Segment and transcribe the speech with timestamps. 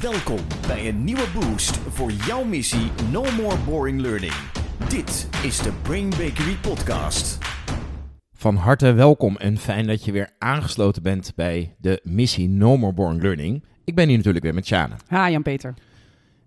[0.00, 4.32] Welkom bij een nieuwe boost voor jouw missie No More Boring Learning.
[4.88, 7.38] Dit is de Brain Bakery Podcast.
[8.32, 12.92] Van harte welkom en fijn dat je weer aangesloten bent bij de missie No More
[12.92, 13.64] Boring Learning.
[13.84, 14.94] Ik ben hier natuurlijk weer met Sjane.
[15.06, 15.74] Ha, Jan-Peter.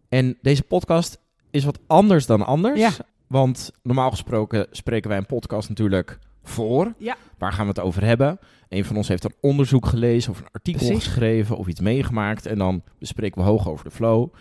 [0.10, 2.80] En deze podcast is wat anders dan anders.
[2.80, 2.92] Ja.
[3.28, 6.94] Want normaal gesproken spreken wij een podcast natuurlijk voor.
[6.98, 7.18] Ja.
[7.38, 8.40] Waar gaan we het over hebben?
[8.70, 11.06] Een van ons heeft een onderzoek gelezen of een artikel Precies.
[11.06, 12.46] geschreven of iets meegemaakt.
[12.46, 14.34] En dan bespreken we hoog over de flow.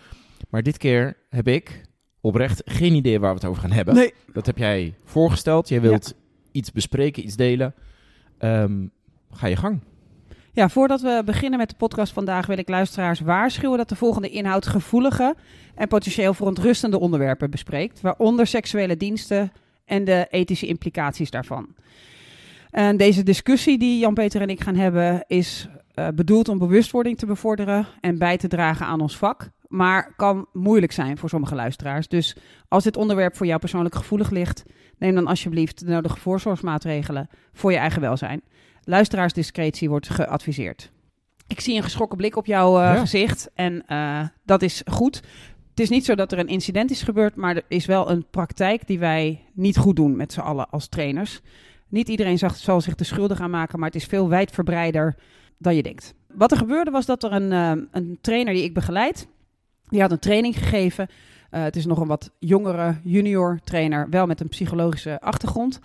[0.50, 1.82] Maar dit keer heb ik
[2.20, 3.94] oprecht geen idee waar we het over gaan hebben.
[3.94, 4.14] Nee.
[4.32, 5.68] Dat heb jij voorgesteld.
[5.68, 6.14] Jij wilt
[6.52, 7.74] iets bespreken, iets delen.
[8.38, 8.86] Ehm,
[9.30, 9.80] ga je gang.
[10.52, 14.28] Ja, voordat we beginnen met de podcast vandaag wil ik luisteraars waarschuwen dat de volgende
[14.28, 15.34] inhoud gevoelige
[15.74, 19.52] en potentieel verontrustende onderwerpen bespreekt, waaronder seksuele diensten
[19.90, 21.74] en de ethische implicaties daarvan.
[22.70, 27.26] En deze discussie die Jan-Peter en ik gaan hebben is eh, bedoeld om bewustwording te
[27.26, 32.08] bevorderen en bij te dragen aan ons vak, maar kan moeilijk zijn voor sommige luisteraars.
[32.08, 32.36] Dus
[32.68, 34.62] als dit onderwerp voor jou persoonlijk gevoelig ligt,
[34.98, 38.42] neem dan alsjeblieft de nodige voorzorgsmaatregelen voor je eigen welzijn.
[38.84, 40.90] Luisteraarsdiscretie wordt geadviseerd.
[41.46, 43.00] Ik zie een geschrokken blik op jouw eh, Ja.
[43.00, 45.22] gezicht en eh, dat is goed.
[45.70, 48.26] Het is niet zo dat er een incident is gebeurd, maar er is wel een
[48.30, 51.40] praktijk die wij niet goed doen met z'n allen als trainers.
[51.88, 55.16] Niet iedereen zal zich er schuldig aan maken, maar het is veel wijdverbreider
[55.58, 56.14] dan je denkt.
[56.26, 59.28] Wat er gebeurde was dat er een, eh, een trainer die ik begeleid,
[59.88, 61.08] die had een training gegeven.
[61.50, 65.80] Eh, het is nog een wat jongere junior trainer, wel met een psychologische achtergrond.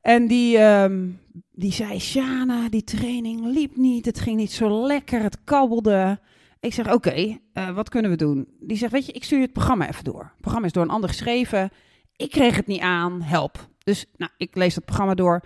[0.00, 1.08] En die, ehm,
[1.52, 6.18] die zei, Shana, die training liep niet, het ging niet zo lekker, het kabbelde.
[6.64, 8.48] Ik zeg, oké, eh, wat kunnen we doen?
[8.60, 10.22] Die zegt, weet je, ik stuur je het programma even door.
[10.22, 11.70] Het programma is door een ander geschreven.
[12.16, 13.68] Ik kreeg het niet aan, help.
[13.78, 15.44] Dus nou, ik lees het programma door.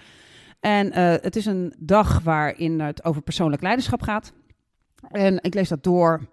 [0.61, 4.33] En eh, het is een dag waarin het over persoonlijk leiderschap gaat.
[5.09, 6.29] En ik lees dat door.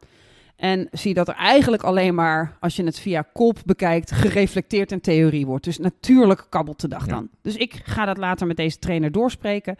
[0.55, 5.01] En zie dat er eigenlijk alleen maar, als je het via kop bekijkt, gereflecteerd in
[5.01, 5.63] theorie wordt.
[5.65, 7.13] Dus natuurlijk kabbelt de dag Ja.
[7.13, 7.29] dan.
[7.41, 9.75] Dus ik ga dat later met deze trainer doorspreken.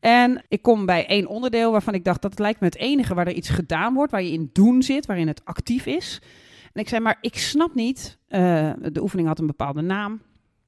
[0.00, 3.26] En ik kom bij één onderdeel waarvan ik dacht, dat lijkt me het enige waar
[3.26, 6.20] er iets gedaan wordt, waar je in doen zit, waarin het actief is.
[6.72, 10.20] En ik zei, maar ik snap niet, eh, de oefening had een bepaalde naam.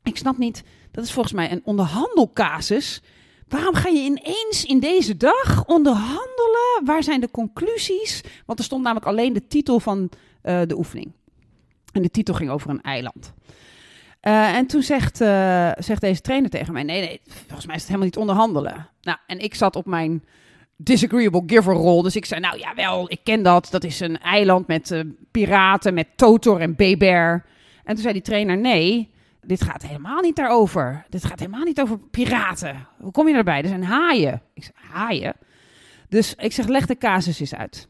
[0.02, 3.02] Ik snap niet, dat is volgens mij een onderhandelcasus.
[3.48, 6.82] Waarom ga je ineens in deze dag onderhandelen?
[6.84, 8.22] Waar zijn de conclusies?
[8.46, 10.10] Want er stond namelijk alleen de titel van
[10.42, 11.12] eh, de oefening.
[11.92, 13.32] En de titel ging over een eiland.
[14.20, 17.80] Eh, en toen zegt, eh, zegt deze trainer tegen mij: Nee, nee, volgens mij is
[17.80, 18.88] het helemaal niet onderhandelen.
[19.02, 20.24] Nou, en ik zat op mijn
[20.76, 22.02] disagreeable giver rol.
[22.02, 23.68] Dus ik zei: Nou ja, wel, ik ken dat.
[23.70, 27.44] Dat is een eiland met piraten, met Totor en Beber.
[27.84, 29.13] En toen zei die trainer: Nee,
[29.46, 31.04] dit gaat helemaal niet daarover.
[31.08, 32.86] Dit gaat helemaal niet over piraten.
[32.98, 33.62] Hoe kom je erbij?
[33.62, 34.42] Er zijn haaien.
[34.54, 35.34] Ik zeg: Haaien?
[36.08, 37.88] Dus ik zeg: Leg de casus eens uit.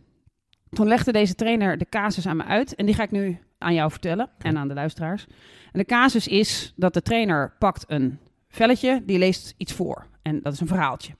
[0.70, 2.74] Toen legde deze trainer de casus aan me uit.
[2.74, 5.26] En die ga ik nu aan jou vertellen en aan de luisteraars.
[5.72, 10.06] En de casus is dat de trainer pakt een velletje, die leest iets voor.
[10.22, 11.12] En dat is een verhaaltje.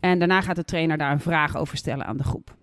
[0.00, 2.56] En daarna gaat de trainer daar een vraag over stellen aan de groep.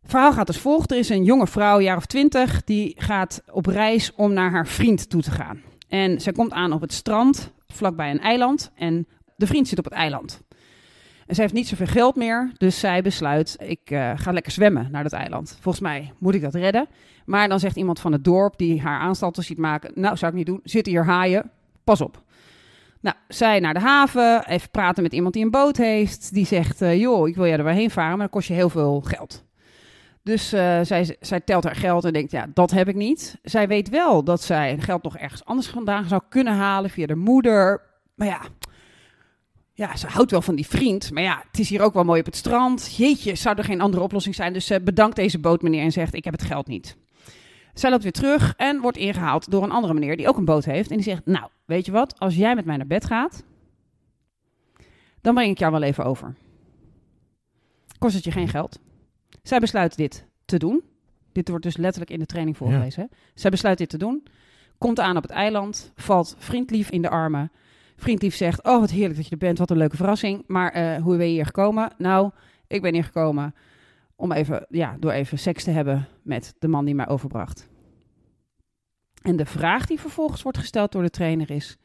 [0.00, 0.90] Het verhaal gaat als volgt.
[0.90, 4.66] Er is een jonge vrouw, jaar of twintig, die gaat op reis om naar haar
[4.66, 5.62] vriend toe te gaan.
[5.88, 8.70] En zij komt aan op het strand, vlakbij een eiland.
[8.74, 9.06] En
[9.36, 10.40] de vriend zit op het eiland.
[11.26, 14.88] En zij heeft niet zoveel geld meer, dus zij besluit, ik eh, ga lekker zwemmen
[14.90, 15.58] naar dat eiland.
[15.60, 16.86] Volgens mij moet ik dat redden.
[17.26, 20.36] Maar dan zegt iemand van het dorp die haar aanstalten ziet maken, nou zou ik
[20.36, 21.50] niet doen, zitten hier haaien,
[21.84, 22.22] pas op.
[23.00, 26.34] Nou, zij naar de haven, even praten met iemand die een boot heeft.
[26.34, 28.68] Die zegt, eh, joh, ik wil jij er heen varen, maar dat kost je heel
[28.70, 29.44] veel geld.
[30.22, 33.38] Dus eh, zij, zij telt haar geld en denkt, ja, dat heb ik niet.
[33.42, 37.16] Zij weet wel dat zij geld nog ergens anders vandaan zou kunnen halen via de
[37.16, 37.82] moeder.
[38.14, 38.40] Maar ja,
[39.72, 41.10] ja, ze houdt wel van die vriend.
[41.12, 42.96] Maar ja, het is hier ook wel mooi op het strand.
[42.96, 44.52] Jeetje, zou er geen andere oplossing zijn?
[44.52, 46.96] Dus ze bedankt deze bootmeneer en zegt, ik heb het geld niet.
[47.74, 50.64] Zij loopt weer terug en wordt ingehaald door een andere meneer die ook een boot
[50.64, 50.90] heeft.
[50.90, 52.18] En die zegt, nou, weet je wat?
[52.18, 53.44] Als jij met mij naar bed gaat,
[55.20, 56.34] dan breng ik jou wel even over.
[57.98, 58.80] Kost het je geen geld.
[59.48, 60.82] Zij besluit dit te doen.
[61.32, 63.02] Dit wordt dus letterlijk in de training voorgelezen.
[63.02, 63.16] hè.
[63.34, 64.26] Zij besluit dit te doen.
[64.78, 67.52] Komt aan op het eiland, valt vriendlief in de armen.
[67.96, 70.44] Vriendlief zegt, oh wat heerlijk dat je er bent, wat een leuke verrassing.
[70.46, 71.92] Maar eh, hoe ben je hier gekomen?
[71.98, 72.30] Nou,
[72.66, 73.54] ik ben hier gekomen
[74.16, 77.68] om even, ja, door even seks te hebben met de man die mij overbracht.
[79.22, 81.76] En de vraag die vervolgens wordt gesteld door de trainer is: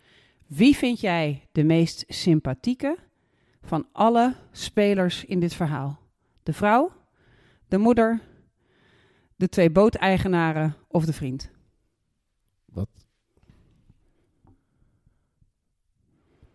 [0.47, 2.97] wie vind jij de meest sympathieke
[3.61, 5.99] van alle spelers in dit verhaal?
[6.43, 6.91] De vrouw,
[7.73, 8.19] de moeder,
[9.35, 11.51] de twee booteigenaren of de vriend?
[12.65, 12.89] Wat?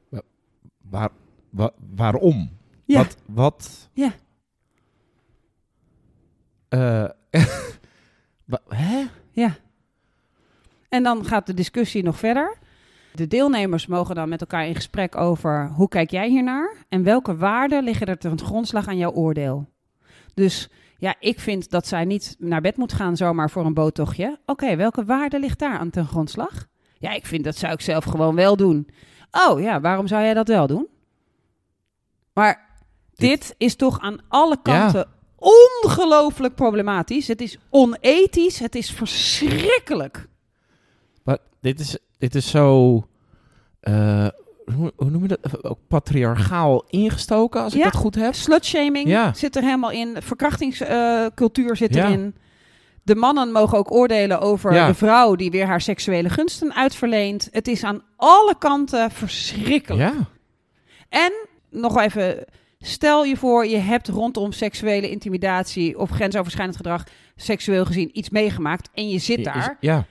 [0.09, 0.23] Wa-
[0.79, 1.11] Waar,
[1.51, 2.51] wa- waarom?
[2.85, 2.99] Ja.
[2.99, 3.17] Wat?
[3.27, 4.13] wat Ja.
[8.45, 9.05] Wa- Hè?
[9.31, 9.57] Ja.
[10.89, 12.59] En dan gaat de discussie nog verder.
[13.15, 17.37] De deelnemers mogen dan met elkaar in gesprek over hoe kijk jij hiernaar en welke
[17.37, 19.69] waarden liggen er ten grondslag aan jouw oordeel.
[20.35, 24.39] Dus ja, ik vind dat zij niet naar bed moet gaan zomaar voor een boottochtje.
[24.47, 26.67] Oké, welke waarde ligt daar aan ten grondslag?
[26.99, 28.89] Ja, ik vind dat zou ik zelf gewoon wel doen.
[29.33, 30.87] Oh ja, waarom zou jij dat wel doen?
[32.33, 32.69] Maar
[33.15, 34.73] dit, Dit- is toch aan alle Ja.
[34.79, 35.07] kanten
[35.37, 37.29] ongelooflijk problematisch.
[37.29, 40.29] Het is onethisch, het is verschrikkelijk.
[41.25, 43.03] Maar dit is, dit is zo...
[43.81, 44.27] eh,
[44.75, 45.65] hoe, noem je dat?
[45.65, 47.85] Ook patriarchaal ingestoken, als ik Ja.
[47.85, 48.35] dat goed heb.
[48.35, 49.33] Slutshaming Ja.
[49.33, 50.17] zit er helemaal in.
[50.23, 52.05] Verkrachtingscultuur zit Ja.
[52.07, 52.35] erin.
[53.03, 57.49] De mannen mogen ook oordelen over de vrouw die weer haar seksuele gunsten uitverleent.
[57.51, 60.11] Het is aan alle kanten verschrikkelijk.
[60.11, 60.15] Ja.
[61.09, 61.33] En
[61.71, 62.45] nog even,
[62.79, 67.05] stel je voor, je hebt rondom seksuele intimidatie of grensoverschrijdend gedrag
[67.37, 69.77] seksueel gezien iets meegemaakt en je zit daar.
[69.81, 70.05] Ja.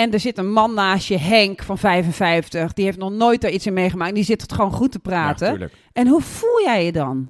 [0.00, 3.50] En er zit een man naast je, Henk van 55, die heeft nog nooit daar
[3.50, 4.14] iets in meegemaakt.
[4.14, 5.70] Die zit het gewoon goed te Ja, praten.
[5.92, 7.28] en hoe voel jij je dan?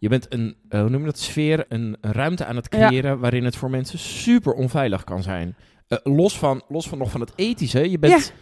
[0.00, 2.86] Je bent een, eh, hoe noem je dat, sfeer, een, een ruimte aan het Ja.
[2.88, 5.56] creëren waarin het voor mensen super onveilig kan zijn.
[5.88, 8.32] Eh, los, van, los van nog van het ethische, je bent,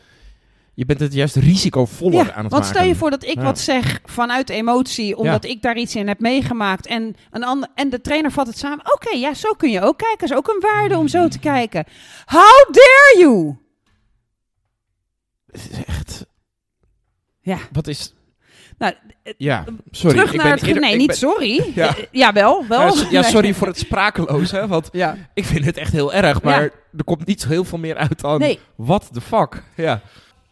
[0.78, 2.66] je bent het juist risicovoller aan het want maken.
[2.66, 3.42] stel je voor dat ik Ja.
[3.42, 6.86] wat zeg vanuit emotie, omdat ik daar iets in heb meegemaakt.
[6.86, 8.92] En, een ander, en de trainer vat het samen.
[8.94, 10.28] Oké, ja, zo kun je ook kijken.
[10.28, 11.84] is ook een waarde om zo te kijken.
[12.26, 13.56] How dare you?
[15.50, 16.26] Het is echt...
[17.40, 17.58] Ja.
[17.72, 18.14] Wat is...
[18.78, 18.92] Nou,
[19.36, 20.16] Ja, sorry.
[20.16, 20.62] Terug ik naar ben het...
[20.66, 21.54] eerder- nee, ik niet ben- sorry.
[21.74, 21.84] Ja.
[21.84, 21.94] Ja.
[22.10, 22.96] Jawel, wel.
[22.96, 23.30] Ja, ja, Nee.
[23.30, 25.16] sorry voor het sprakeloos, hè, want Ja.
[25.34, 26.70] ik vind het echt heel erg, maar Ja.
[26.96, 28.38] er komt niet zo heel veel meer uit dan...
[28.38, 29.62] Nee, What the fuck?
[29.76, 30.00] Ja.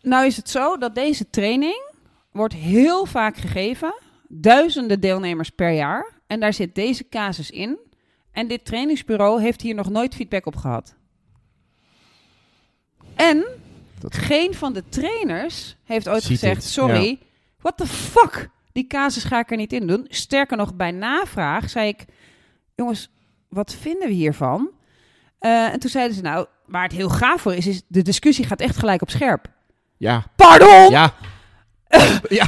[0.05, 1.91] Nou is het zo dat deze training
[2.33, 3.95] wordt heel vaak gegeven.
[4.29, 6.13] Duizenden deelnemers per jaar.
[6.27, 7.79] En daar zit deze casus in.
[8.33, 10.95] En dit trainingsbureau heeft hier nog nooit feedback op gehad.
[13.15, 13.45] En
[13.99, 17.19] Dat- geen van de trainers heeft ooit Ziet gezegd: Sorry,
[17.61, 18.49] what the fuck?
[18.73, 20.07] Die casus ga ik er niet in doen.
[20.09, 22.05] Sterker nog, bij navraag zei ik:
[22.75, 23.11] Jongens,
[23.49, 24.71] wat vinden we hiervan?
[25.39, 28.45] Eh, en toen zeiden ze: Nou, waar het heel gaaf voor is, is de discussie
[28.45, 29.47] gaat echt gelijk op scherp.
[29.97, 30.25] Ja.
[30.37, 30.91] Pardon!
[30.91, 31.15] Ja.
[32.29, 32.47] ja.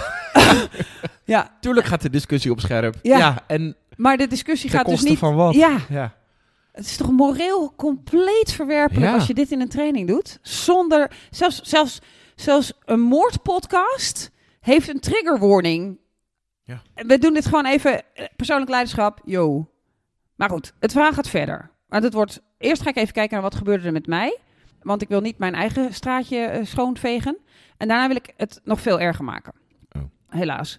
[1.25, 2.95] Ja, Tuurlijk gaat de discussie op scherp.
[3.03, 3.45] Ja.
[3.47, 5.19] en maar de discussie gaat dus niet.
[5.19, 5.55] van wat?
[5.55, 6.15] Ja, Ja.
[6.73, 9.15] het is toch moreel compleet verwerpelijk Ja.
[9.15, 10.39] als je dit in een training doet?
[10.43, 11.11] Zonder.
[11.31, 12.01] Zelfs, zelfs,
[12.35, 15.99] zelfs een moordpodcast heeft een trigger warning.
[16.63, 16.83] Ja.
[16.95, 18.03] We doen dit gewoon even.
[18.15, 19.71] eh, Persoonlijk leiderschap, yo.
[20.37, 21.71] Maar goed, het verhaal gaat verder.
[21.89, 22.43] Maar het wordt.
[22.59, 24.39] Eerst ga ik even kijken naar wat gebeurde er met mij.
[24.87, 27.37] Want ik wil niet mijn eigen straatje eh, schoonvegen.
[27.77, 29.53] En daarna wil ik het nog veel erger maken.
[29.93, 30.03] Oh.
[30.29, 30.79] Helaas.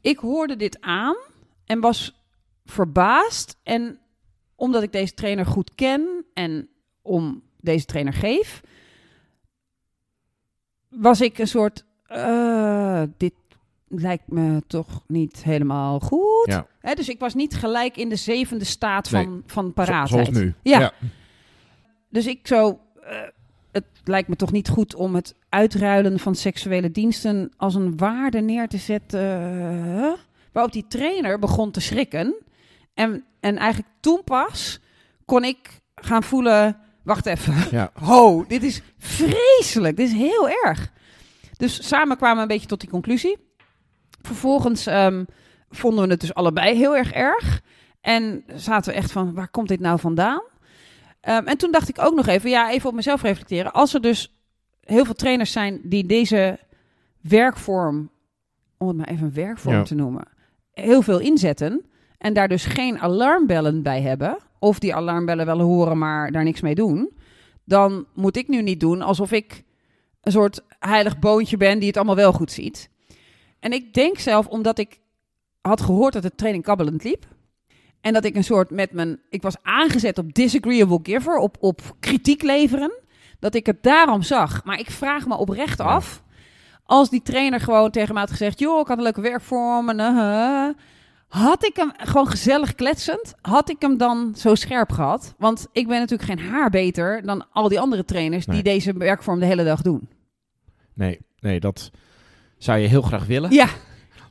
[0.00, 1.16] Ik hoorde dit aan
[1.64, 2.22] en was
[2.64, 3.56] verbaasd.
[3.62, 3.98] En
[4.54, 6.68] omdat ik deze trainer goed ken en
[7.02, 8.60] om deze trainer geef,
[10.88, 11.84] was ik een soort.
[12.06, 13.34] eh, dit
[13.88, 16.46] lijkt me toch niet helemaal goed.
[16.46, 16.66] Ja.
[16.80, 20.26] Hè, dus ik was niet gelijk in de zevende staat van, van Zo- paraatheid.
[20.26, 20.54] zoals nu.
[20.62, 20.92] Ja.
[22.08, 22.80] Dus ik zo.
[23.10, 23.28] Eh,
[23.72, 28.40] het lijkt me toch niet goed om het uitruilen van seksuele diensten als een waarde
[28.40, 29.20] neer te zetten.
[29.20, 30.12] eh,
[30.52, 32.34] waarop die trainer begon te schrikken.
[32.94, 34.80] En, en eigenlijk toen pas
[35.24, 36.76] kon ik gaan voelen.
[37.02, 37.54] Wacht even.
[37.70, 37.90] Ja.
[38.04, 39.96] Ho, dit is vreselijk.
[39.96, 40.92] Dit is heel erg.
[41.56, 43.38] Dus samen kwamen we een beetje tot die conclusie.
[44.22, 45.24] Vervolgens ehm,
[45.70, 47.60] vonden we het dus allebei heel erg erg.
[48.00, 50.42] En zaten we echt van, waar komt dit nou vandaan?
[51.20, 53.72] Ehm, en toen dacht ik ook nog even, ja, even op mezelf reflecteren.
[53.72, 54.40] Als er dus
[54.80, 56.58] heel veel trainers zijn die deze
[57.20, 58.10] werkvorm,
[58.78, 59.82] om het maar even een werkvorm Ja.
[59.82, 60.24] te noemen,
[60.72, 61.84] heel veel inzetten.
[62.18, 64.36] En daar dus geen alarmbellen bij hebben.
[64.58, 67.10] Of die alarmbellen wel horen, maar daar niks mee doen.
[67.64, 69.62] Dan moet ik nu niet doen alsof ik
[70.20, 72.90] een soort heilig boontje ben die het allemaal wel goed ziet.
[73.60, 74.98] En ik denk zelf, omdat ik
[75.60, 77.26] had gehoord dat de training kabbelend liep.
[78.00, 79.20] En dat ik een soort met mijn.
[79.30, 82.92] Ik was aangezet op disagreeable giver, op, op kritiek leveren.
[83.38, 84.64] Dat ik het daarom zag.
[84.64, 86.22] Maar ik vraag me oprecht af.
[86.84, 89.88] Als die trainer gewoon tegen me had gezegd: joh, ik had een leuke werkvorm.
[89.88, 90.68] En, uh,
[91.28, 95.34] had ik hem gewoon gezellig kletsend, had ik hem dan zo scherp gehad?
[95.38, 98.54] Want ik ben natuurlijk geen haar beter dan al die andere trainers Nee.
[98.62, 100.08] die deze werkvorm de hele dag doen.
[100.94, 101.90] Nee, nee, dat
[102.58, 103.50] zou je heel graag willen.
[103.50, 103.66] Ja,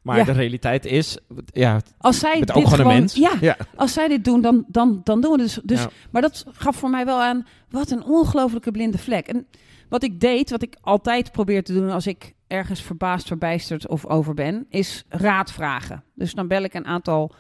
[0.10, 0.34] Maar Ja.
[0.34, 3.14] de realiteit is, ja, als zij dit ook gewoon, een mens.
[3.14, 3.58] Ja, Ja.
[3.76, 5.60] als zij dit doen, dan, dan, dan doen we dus.
[5.64, 5.90] dus Ja.
[6.12, 9.28] Maar dat gaf voor mij wel aan, wat een ongelofelijke blinde vlek.
[9.28, 9.48] En
[9.90, 14.06] wat ik deed, wat ik altijd probeer te doen als ik ergens verbaasd, verbijsterd of
[14.06, 16.04] over ben, is raad vragen.
[16.16, 17.32] Dus dan bel ik een aantal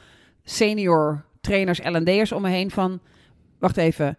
[0.44, 3.00] senior trainers, L&D'ers om me heen van,
[3.60, 4.18] wacht even,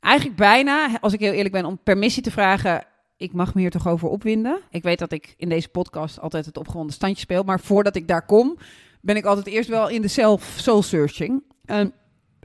[0.00, 2.84] Eigenlijk bijna, als ik heel eerlijk ben, om permissie te vragen.
[3.18, 4.60] Ik mag me hier toch over opwinden.
[4.70, 7.42] Ik weet dat ik in deze podcast altijd het opgewonden standje speel.
[7.42, 8.58] Maar voordat ik daar kom,
[9.00, 11.42] ben ik altijd eerst wel in de self-soul searching.
[11.64, 11.92] en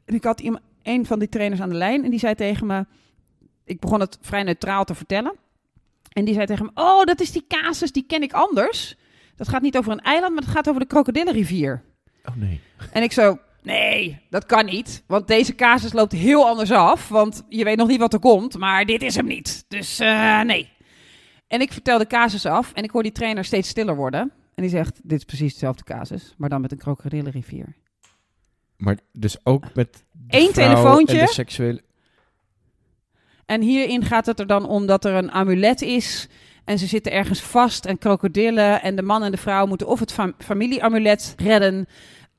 [0.06, 2.86] ik had iemand, een van die trainers aan de lijn en die zei tegen me...
[3.66, 5.36] Ik begon het vrij neutraal te vertellen.
[6.10, 8.98] En die zei tegen me, oh, dat is die casus, die ken ik anders.
[9.36, 11.84] Dat gaat niet over een eiland, maar het gaat over de krokodillenrivier.
[12.26, 12.60] Oh nee.
[12.92, 15.04] En ik zo, nee, dat kan niet.
[15.08, 17.08] Want deze casus loopt heel anders af.
[17.08, 19.66] Want je weet nog niet wat er komt, maar dit is hem niet.
[19.68, 20.72] Dus uh, nee.
[21.48, 24.32] En ik vertel de casus af en ik hoor die trainer steeds stiller worden.
[24.56, 27.76] En die zegt, dit is precies dezelfde casus, maar dan met een krokodillenrivier.
[28.78, 31.20] Maar dus ook met Eén telefoontje.
[31.20, 31.82] En de seksuele...
[33.46, 36.28] En hierin gaat het er dan om dat er een amulet is.
[36.66, 38.82] En ze zitten ergens vast en krokodillen.
[38.82, 41.88] En de man en de vrouw moeten of het fam familieamulet redden.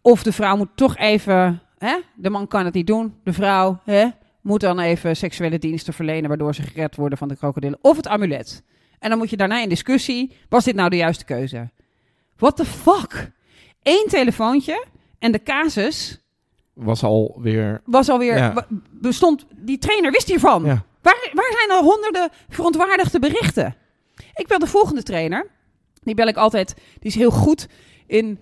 [0.06, 1.62] Of de vrouw moet toch even.
[1.78, 1.96] Hè?
[2.14, 3.14] De man kan het niet doen.
[3.23, 4.06] De vrouw hè,
[4.40, 6.28] moet dan even seksuele diensten verlenen.
[6.28, 7.78] Waardoor ze gered worden van de krokodillen.
[7.80, 8.62] Of het amulet.
[8.99, 10.37] En dan moet je daarna in discussie.
[10.49, 11.70] Was dit nou de juiste keuze?
[12.37, 13.30] What the fuck?
[13.82, 14.84] Eén telefoontje.
[15.18, 16.20] En de casus
[16.73, 17.80] was alweer.
[17.84, 18.37] Was alweer.
[18.37, 18.66] Ja.
[18.90, 19.46] Bestond.
[19.56, 20.64] Die trainer wist hiervan.
[20.64, 20.84] Ja.
[21.02, 23.76] Waar, waar zijn al honderden verontwaardigde berichten?
[24.34, 25.50] Ik bel de volgende trainer.
[26.02, 26.75] Die bel ik altijd.
[26.75, 27.68] Die is heel goed
[28.06, 28.38] in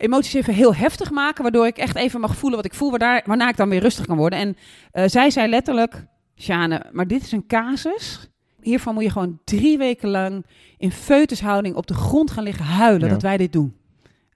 [0.00, 1.42] emoties even heel heftig maken.
[1.42, 2.90] Waardoor ik echt even mag voelen wat ik voel.
[2.90, 4.38] Waarna, waarna ik dan weer rustig kan worden.
[4.38, 4.56] En
[4.92, 8.28] uh, zij zei letterlijk: Sjane, maar dit is een casus.
[8.60, 10.46] Hiervan moet je gewoon drie weken lang
[10.78, 13.06] in feutushouding op de grond gaan liggen huilen.
[13.06, 13.12] Ja.
[13.12, 13.76] Dat wij dit doen.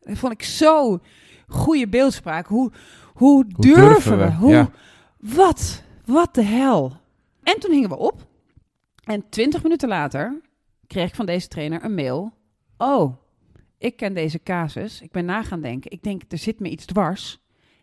[0.00, 1.00] Dat vond ik zo
[1.48, 2.46] goede beeldspraak.
[2.46, 2.72] Hoe,
[3.12, 4.32] hoe, hoe durven, durven, we?
[4.32, 4.70] Hoe, ja.
[5.18, 5.82] Wat?
[6.04, 6.92] Wat de hel?
[7.42, 8.26] En toen hingen we op.
[9.04, 10.40] En twintig minuten later
[10.86, 12.32] kreeg ik van deze trainer een mail.
[12.78, 13.16] Oh,
[13.84, 15.00] ik ken deze casus.
[15.00, 15.90] Ik ben na gaan denken.
[15.90, 17.38] Ik denk, er zit me iets dwars.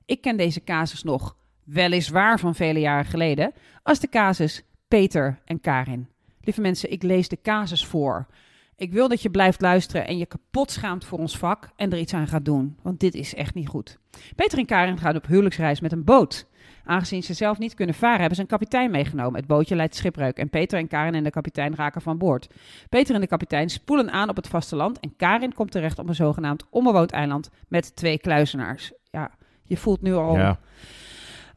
[0.05, 3.53] Ik ken deze casus nog weliswaar van vele jaren geleden.
[3.83, 6.07] Als de casus Peter en Karin.
[6.41, 8.27] Lieve mensen, ik lees de casus voor.
[8.75, 11.99] Ik wil dat je blijft luisteren en je kapot schaamt voor ons vak en er
[11.99, 12.77] iets aan gaat doen.
[12.81, 13.97] Want dit is echt niet goed.
[14.35, 16.47] Peter en Karin gaan op huwelijksreis met een boot.
[16.85, 19.39] Aangezien ze zelf niet kunnen varen, hebben ze een kapitein meegenomen.
[19.39, 22.47] Het bootje leidt schipbreuk en Peter en Karin en de kapitein raken van boord.
[22.89, 26.15] Peter en de kapitein spoelen aan op het vasteland en Karin komt terecht op een
[26.15, 28.91] zogenaamd onbewoond eiland met twee kluizenaars.
[29.11, 29.31] Ja,
[29.63, 30.37] je voelt nu al...
[30.37, 30.59] Ja.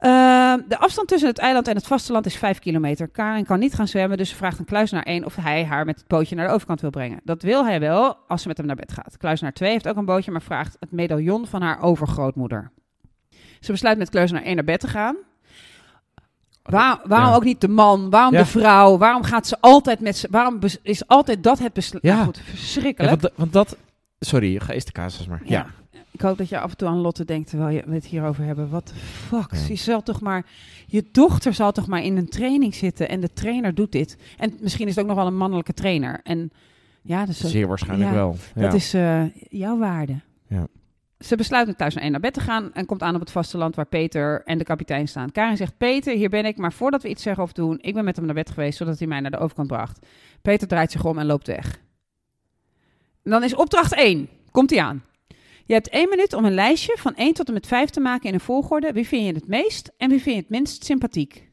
[0.00, 3.08] Uh, de afstand tussen het eiland en het vasteland is 5 kilometer.
[3.08, 5.96] Karin kan niet gaan zwemmen, dus ze vraagt een kluizenaar 1 of hij haar met
[5.96, 7.20] het bootje naar de overkant wil brengen.
[7.24, 9.16] Dat wil hij wel als ze met hem naar bed gaat.
[9.16, 12.70] Kluizenaar 2 heeft ook een bootje, maar vraagt het medaillon van haar overgrootmoeder.
[13.64, 15.16] Ze besluit met kluizenaar 1 naar bed te gaan.
[16.62, 17.34] Waar, waarom ja.
[17.34, 18.10] ook niet de man?
[18.10, 18.38] Waarom ja.
[18.38, 18.98] de vrouw?
[18.98, 20.28] Waarom gaat ze altijd met ze?
[20.30, 22.04] Waarom is altijd dat het besluit?
[22.04, 23.20] Ja, goed, verschrikkelijk.
[23.20, 23.76] Want, want, dat.
[24.18, 25.42] Sorry, ga eerst de casus maar.
[25.44, 25.66] ja.
[26.10, 28.70] Ik hoop dat je af en toe aan Lotte denkt terwijl we het hierover hebben.
[28.70, 29.52] Wat fuck?
[29.52, 29.58] Ja.
[29.68, 30.46] Je zal toch maar,
[30.86, 34.16] je dochter zal toch maar in een training zitten en de trainer doet dit.
[34.38, 36.20] En misschien is het ook nog wel een mannelijke trainer.
[36.22, 36.50] En
[37.02, 38.36] ja, dus zeer waarschijnlijk wel.
[38.54, 38.60] Ja.
[38.60, 40.20] Dat is uh, jouw waarde.
[40.48, 40.66] Ja.
[41.24, 43.74] Ze besluiten thuis naar één naar bed te gaan en komt aan op het vasteland
[43.74, 45.32] waar Peter en de kapitein staan.
[45.32, 48.04] Karin zegt: Peter, hier ben ik, maar voordat we iets zeggen of doen, ik ben
[48.04, 50.06] met hem naar bed geweest zodat hij mij naar de overkant bracht.
[50.42, 51.80] Peter draait zich om en loopt weg.
[53.22, 54.28] En dan is opdracht 1.
[54.50, 55.04] Komt hij aan.
[55.64, 58.28] Je hebt één minuut om een lijstje van 1 tot en met 5 te maken
[58.28, 58.92] in een volgorde.
[58.92, 61.50] Wie vind je het meest en wie vind je het minst sympathiek?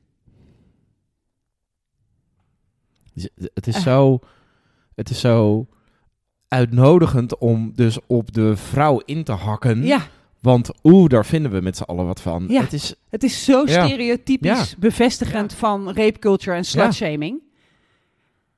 [3.53, 4.19] Het is, zo,
[4.95, 5.67] het is zo
[6.51, 9.83] uitnodigend om dus op de vrouw in te hakken.
[9.83, 10.01] Ja.
[10.39, 12.45] Want oeh, daar vinden we met z'n allen wat van.
[12.47, 14.77] Ja, het, is, het is zo stereotypisch ja.
[14.77, 17.39] bevestigend van rape culture en slutshaming.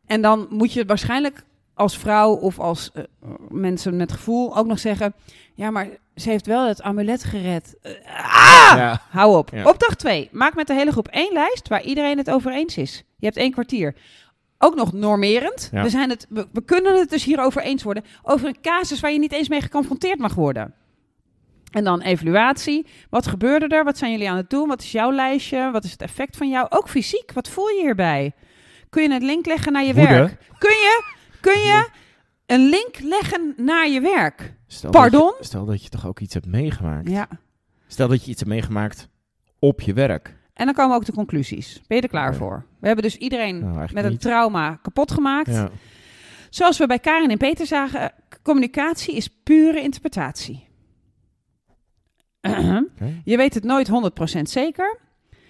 [0.06, 3.04] En dan moet je waarschijnlijk als vrouw of als uh,
[3.50, 5.14] mensen met gevoel ook nog zeggen...
[5.56, 7.76] Ja, maar ze heeft wel het amulet gered.
[7.84, 8.78] Uh, ah!
[8.78, 9.02] Ja.
[9.10, 9.50] Hou op.
[9.50, 9.64] Ja.
[9.70, 10.30] Opdracht 2.
[10.32, 13.04] Maak met de hele groep één lijst waar iedereen het over eens is.
[13.18, 13.96] Je hebt één kwartier.
[14.64, 15.70] Ook nog normerend.
[15.72, 15.84] Ja.
[15.84, 18.04] We, zijn het, we, we, kunnen het dus hierover eens worden.
[18.22, 20.74] Over een casus waar je niet eens mee geconfronteerd mag worden.
[21.72, 22.88] En dan evaluatie.
[23.10, 23.84] Wat gebeurde er?
[23.84, 24.68] Wat zijn jullie aan het doen?
[24.68, 25.72] Wat is jouw lijstje?
[25.72, 26.68] Wat is het effect van jou?
[26.70, 27.32] Ook fysiek.
[27.34, 28.32] Wat voel je hierbij?
[28.90, 30.10] Kun je het link leggen naar je Woede.
[30.10, 30.38] werk?
[30.58, 31.04] Kun je
[31.42, 31.90] Kun je
[32.46, 34.54] een link leggen naar je werk?
[34.68, 35.28] Stel Pardon?
[35.30, 37.10] Dat je, stel dat je toch ook iets hebt meegemaakt.
[37.10, 37.28] Ja.
[37.88, 39.08] Stel dat je iets hebt meegemaakt
[39.60, 40.36] op je werk.
[40.54, 41.82] En dan komen ook de conclusies.
[41.88, 42.66] Ben je er klaar voor?
[42.80, 45.52] We hebben dus iedereen nou, met een trauma kapot gemaakt.
[45.52, 45.70] Ja.
[46.50, 48.12] Zoals we bij Karin en Peter zagen,
[48.44, 50.68] communicatie is pure interpretatie.
[52.96, 53.22] Okay.
[53.24, 53.90] Je weet het nooit
[54.38, 55.00] 100% zeker.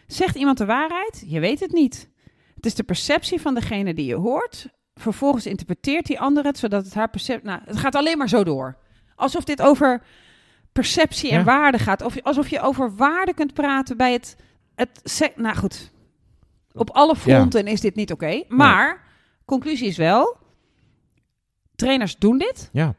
[0.08, 1.24] Zegt iemand de waarheid?
[1.28, 2.10] Je weet het niet.
[2.56, 6.86] Het is de perceptie van degene die je hoort vervolgens interpreteert die ander het, zodat
[6.86, 7.48] het haar perceptie...
[7.48, 8.78] Nou, het gaat alleen maar zo door.
[9.16, 10.04] Alsof dit over
[10.72, 12.02] perceptie en waarde gaat.
[12.02, 14.36] Of alsof je over waarde kunt praten bij het...
[14.76, 15.92] het nou goed.
[16.74, 18.44] Op alle fronten is dit niet oké.
[18.48, 19.04] Maar,
[19.46, 20.38] conclusie is wel,
[21.76, 22.70] trainers doen dit.
[22.72, 22.96] Ja.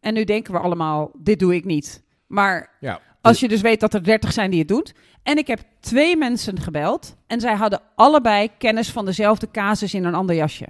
[0.00, 2.02] En nu denken we allemaal, dit doe ik niet.
[2.26, 3.00] Maar ja.
[3.20, 4.86] als je dus weet dat er 30 zijn die het doen.
[5.22, 7.16] En ik heb twee mensen gebeld.
[7.26, 10.66] En zij hadden allebei kennis van dezelfde casus in een ander jasje.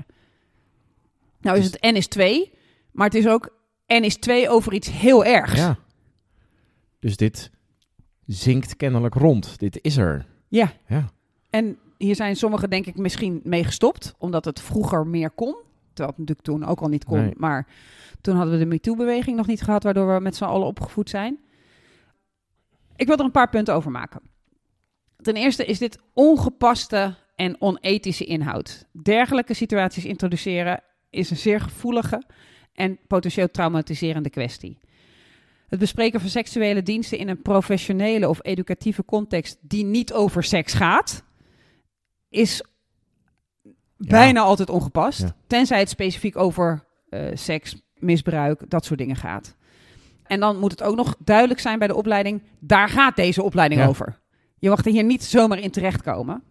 [1.40, 2.52] Nou is dus het N is 2,
[2.92, 5.54] maar het is ook N is 2 over iets heel ergs.
[5.54, 5.78] Ja.
[7.00, 7.50] Dus dit
[8.28, 9.58] zinkt kennelijk rond.
[9.58, 10.26] Dit is er.
[10.48, 10.72] Ja.
[10.86, 11.08] ja.
[11.50, 15.56] En hier zijn sommigen denk ik misschien mee gestopt, omdat het vroeger meer kon.
[15.86, 17.34] Terwijl het natuurlijk toen ook al niet kon.
[17.36, 17.66] Maar
[18.20, 21.38] toen hadden we de MeToo-beweging nog niet gehad, waardoor we met z'n allen opgevoed zijn.
[22.96, 24.20] Ik wil er een paar punten over maken.
[25.16, 28.86] Ten eerste is dit ongepaste en onethische inhoud.
[29.02, 32.22] Dergelijke situaties introduceren is een zeer gevoelige
[32.72, 34.78] en potentieel traumatiserende kwestie.
[35.68, 40.72] Het bespreken van seksuele diensten in een professionele of educatieve context die niet over seks
[40.72, 41.24] gaat,
[42.28, 42.62] is
[43.96, 45.24] bijna altijd ongepast.
[45.46, 49.56] Tenzij het specifiek over uh, seks, misbruik, dat soort dingen gaat.
[50.26, 53.86] En dan moet het ook nog duidelijk zijn bij de opleiding, daar gaat deze opleiding
[53.86, 54.20] over.
[54.58, 56.42] Je mag er hier niet zomaar in terechtkomen.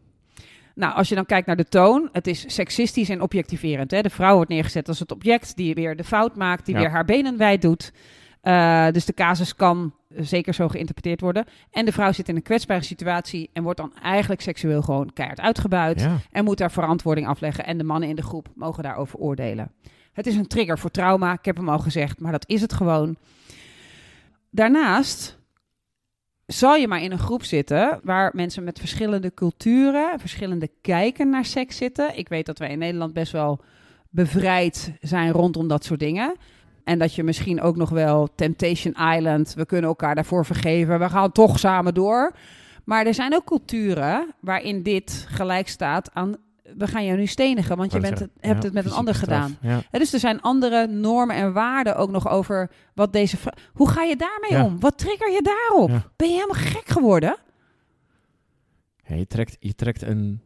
[0.76, 3.92] Nou, als je dan kijkt naar de toon, het is seksistisch en objectiverend.
[3.92, 4.02] Hè?
[4.02, 7.06] De vrouw wordt neergezet als het object die weer de fout maakt, die weer haar
[7.06, 7.92] benen wijd doet.
[8.48, 11.46] Uh, dus de casus kan zeker zo geïnterpreteerd worden.
[11.72, 15.40] En de vrouw zit in een kwetsbare situatie en wordt dan eigenlijk seksueel gewoon keihard
[15.40, 16.08] uitgebuit.
[16.32, 17.66] En moet daar verantwoording afleggen.
[17.66, 19.72] En de mannen in de groep mogen daarover oordelen.
[20.14, 22.74] Het is een trigger voor trauma, ik heb hem al gezegd, maar dat is het
[22.74, 23.18] gewoon.
[24.50, 25.38] Daarnaast
[26.46, 31.46] zal je maar in een groep zitten waar mensen met verschillende culturen, verschillende kijken naar
[31.46, 32.18] seks zitten.
[32.18, 33.64] Ik weet dat wij in Nederland best wel
[34.10, 36.36] bevrijd zijn rondom dat soort dingen.
[36.88, 41.10] En dat je misschien ook nog wel Temptation Island, we kunnen elkaar daarvoor vergeven, we
[41.10, 42.32] gaan toch samen door.
[42.84, 46.36] Maar er zijn ook culturen waarin dit gelijk staat aan
[46.78, 49.58] we gaan jou nu stenigen, want je bent het, hebt het met een ander gedaan.
[49.62, 49.82] Ja.
[49.92, 53.38] dus er zijn andere normen en waarden ook nog over wat deze.
[53.74, 54.80] Hoe ga je daarmee om?
[54.80, 56.12] Wat trigger je daarop?
[56.16, 57.38] Ben je helemaal gek geworden?
[59.04, 60.42] je, trekt, je trekt een.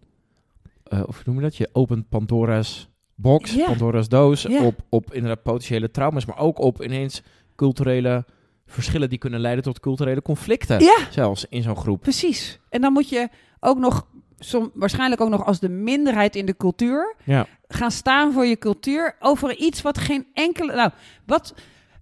[0.94, 1.56] Uh, of noem je dat?
[1.56, 2.91] Je opent Pandora's
[3.22, 4.46] box, Pandora's doos.
[4.46, 7.22] Op, op inderdaad potentiële trauma's, maar ook op ineens
[7.56, 8.26] culturele
[8.66, 10.82] verschillen die kunnen leiden tot culturele conflicten.
[11.10, 12.02] Zelfs in zo'n groep.
[12.02, 12.60] Precies.
[12.70, 13.30] En dan moet je
[13.60, 14.08] ook nog
[14.40, 17.46] som, waarschijnlijk ook nog als de minderheid in de cultuur, ja.
[17.68, 20.76] gaan staan voor je cultuur over iets wat geen enkele.
[20.76, 20.92] Nou,
[21.26, 21.54] wat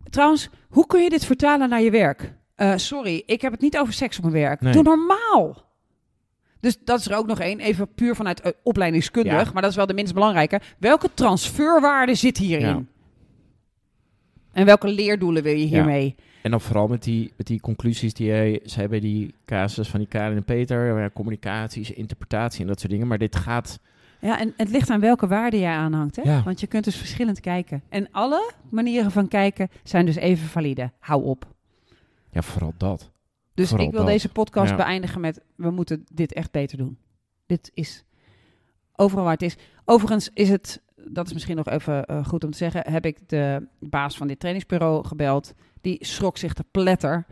[0.10, 2.34] trouwens, hoe kun je dit vertalen naar je werk?
[2.58, 4.74] Uh, sorry, ik heb het niet over seks op mijn werk.
[4.74, 5.68] Doe normaal.
[6.60, 9.78] Dus dat is er ook nog één, even puur vanuit uh, opleidingskundig, maar dat is
[9.78, 10.62] wel de minst belangrijke.
[10.78, 12.68] Welke transferwaarde zit hierin?
[12.68, 12.84] Ja.
[14.52, 16.16] En welke leerdoelen wil je hiermee?
[16.42, 20.00] En dan vooral met die, met die conclusies die jij zei bij die casus van
[20.00, 21.00] die Karin en Peter.
[21.00, 23.08] Ja, communicaties, interpretatie en dat soort dingen.
[23.08, 23.80] Maar dit gaat...
[24.22, 26.16] Ja, en het ligt aan welke waarde jij aanhangt.
[26.16, 26.22] Hè?
[26.22, 26.44] Ja.
[26.44, 27.84] Want je kunt dus verschillend kijken.
[27.90, 30.92] En alle manieren van kijken zijn dus even valide.
[31.00, 31.46] Hou op.
[32.32, 33.12] Ja, vooral dat.
[33.60, 35.42] Dus ik wil deze podcast beëindigen met...
[35.56, 36.98] we moeten dit echt beter doen.
[37.46, 38.04] Dit is
[38.96, 39.58] overal waar het is.
[39.86, 43.30] Overigens is het dat is misschien nog even eh, goed om te zeggen, heb ik
[43.30, 45.54] de baas van dit trainingsbureau gebeld.
[45.82, 47.26] Die schrok zich te pletter.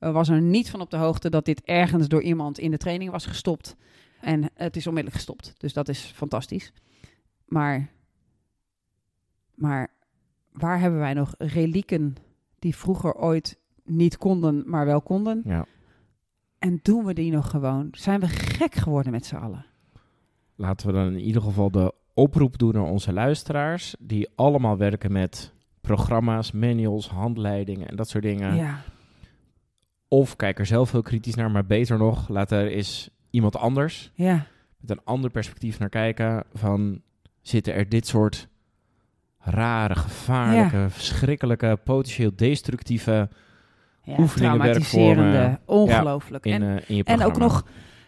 [0.00, 2.76] Uh, was er niet van op de hoogte dat dit ergens door iemand in de
[2.76, 3.76] training was gestopt.
[4.20, 5.54] En het is onmiddellijk gestopt.
[5.56, 6.72] Dus dat is fantastisch.
[7.44, 7.90] Maar,
[9.54, 9.88] maar
[10.52, 12.14] waar hebben wij nog relieken
[12.58, 15.42] die vroeger ooit niet konden, maar wel konden?
[15.44, 15.66] Ja.
[16.58, 17.88] En doen we die nog gewoon?
[17.92, 19.64] Zijn we gek geworden met z'n allen?
[20.54, 25.12] Laten we dan in ieder geval de oproep doen naar onze luisteraars, die allemaal werken
[25.12, 28.54] met programma's, manuals, handleidingen en dat soort dingen.
[28.54, 28.80] Ja.
[30.08, 34.10] Of kijk er zelf heel kritisch naar, maar beter nog, laat er eens iemand anders
[34.14, 34.46] ja.
[34.80, 36.44] met een ander perspectief naar kijken.
[36.52, 37.00] Van
[37.40, 38.48] zitten er dit soort
[39.38, 43.28] rare, gevaarlijke, verschrikkelijke, potentieel destructieve
[44.02, 45.60] ja, oefeningen, werkvormen.
[45.64, 46.44] Ongelooflijk.
[46.44, 47.64] in, en, in je en ook nog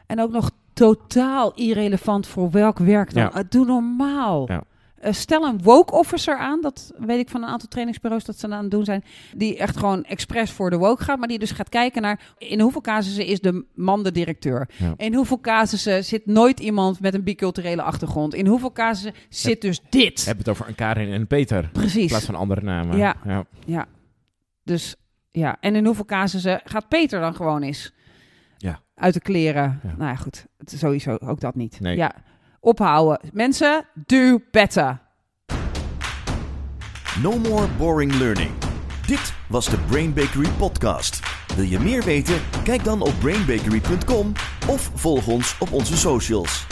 [0.06, 3.30] en ook nog totaal irrelevant voor welk werk dan.
[3.34, 3.42] Ja.
[3.48, 4.52] Doe normaal.
[4.52, 4.62] Ja.
[5.04, 8.48] Uh, stel een woke officer aan, dat weet ik van een aantal trainingsbureaus dat ze
[8.48, 9.04] aan het doen zijn,
[9.36, 12.60] die echt gewoon expres voor de woke gaat, maar die dus gaat kijken naar in
[12.60, 14.68] hoeveel casussen is de man de directeur.
[14.96, 18.34] In hoeveel casussen zit nooit iemand met een biculturele achtergrond.
[18.34, 20.24] In hoeveel casussen zit dus dit.
[20.24, 21.68] Heb het over een Karin en Peter.
[21.72, 22.02] Precies.
[22.02, 22.96] In plaats van andere namen.
[22.96, 23.16] Ja.
[23.24, 23.44] ja.
[23.66, 23.86] ja.
[24.62, 24.96] Dus
[25.38, 27.92] ja, en in hoeveel casussen gaat Peter dan gewoon eens
[28.94, 29.80] uit de kleren.
[29.82, 30.46] Nou ja, goed.
[30.64, 31.80] Is sowieso ook dat niet.
[31.80, 31.96] Nee.
[31.96, 32.14] Ja,
[32.60, 33.30] ophouden.
[33.32, 35.00] Mensen, do better.
[37.22, 38.50] No more boring learning.
[39.06, 41.20] Dit was de Brain Bakery podcast.
[41.56, 42.40] Wil je meer weten?
[42.64, 44.32] Kijk dan op brainbakery.com
[44.68, 46.66] of volg ons op onze socials.